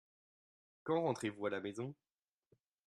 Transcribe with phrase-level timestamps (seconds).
[0.83, 1.93] Quand rentrez-vous à la maison?